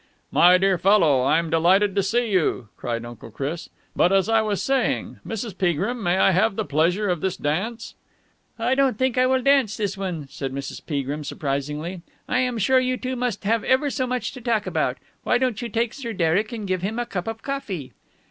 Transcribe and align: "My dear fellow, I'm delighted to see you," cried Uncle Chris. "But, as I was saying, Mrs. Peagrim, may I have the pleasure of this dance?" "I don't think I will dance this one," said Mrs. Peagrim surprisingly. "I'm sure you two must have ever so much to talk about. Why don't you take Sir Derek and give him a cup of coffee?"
"My 0.31 0.57
dear 0.57 0.79
fellow, 0.79 1.25
I'm 1.25 1.51
delighted 1.51 1.93
to 1.93 2.01
see 2.01 2.31
you," 2.31 2.69
cried 2.75 3.05
Uncle 3.05 3.29
Chris. 3.29 3.69
"But, 3.95 4.11
as 4.11 4.27
I 4.29 4.41
was 4.41 4.59
saying, 4.59 5.19
Mrs. 5.27 5.55
Peagrim, 5.55 6.01
may 6.01 6.17
I 6.17 6.31
have 6.31 6.55
the 6.55 6.65
pleasure 6.65 7.07
of 7.07 7.21
this 7.21 7.37
dance?" 7.37 7.93
"I 8.57 8.73
don't 8.73 8.97
think 8.97 9.15
I 9.19 9.27
will 9.27 9.43
dance 9.43 9.77
this 9.77 9.95
one," 9.99 10.25
said 10.27 10.53
Mrs. 10.53 10.83
Peagrim 10.83 11.23
surprisingly. 11.23 12.01
"I'm 12.27 12.57
sure 12.57 12.79
you 12.79 12.97
two 12.97 13.15
must 13.15 13.43
have 13.43 13.63
ever 13.63 13.91
so 13.91 14.07
much 14.07 14.31
to 14.31 14.41
talk 14.41 14.65
about. 14.65 14.97
Why 15.23 15.37
don't 15.37 15.61
you 15.61 15.69
take 15.69 15.93
Sir 15.93 16.13
Derek 16.13 16.51
and 16.51 16.67
give 16.67 16.81
him 16.81 16.97
a 16.97 17.05
cup 17.05 17.27
of 17.27 17.43
coffee?" 17.43 17.93